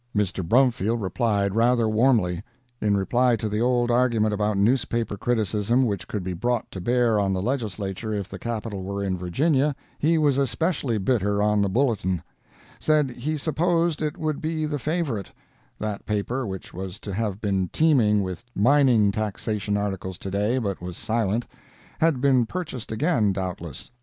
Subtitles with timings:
[0.15, 0.43] Mr.
[0.43, 2.41] Brumfield replied rather warmly.
[2.81, 7.19] In reply to the old argument about newspaper criticism which could be brought to bear
[7.19, 11.69] on the Legislature if the Capital were in Virginia, he was especially bitter on the
[11.69, 18.23] Bulletin—said he supposed it would be the favorite—that paper which was to have been teeming
[18.23, 23.91] with mining taxation articles to day, but was silent—had been purchased again, doubtless.